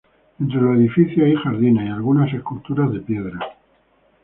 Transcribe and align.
Entre 0.39 0.59
los 0.59 0.77
edificios 0.79 1.27
hay 1.27 1.35
jardines 1.35 1.85
y 1.85 1.91
algunas 1.91 2.33
esculturas 2.33 2.91
de 2.91 3.01
piedra. 3.01 3.37